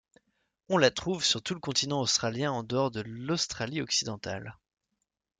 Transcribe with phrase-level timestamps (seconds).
[0.67, 4.57] On la trouve sur tout le continent australien en dehors de l'Australie occidentale.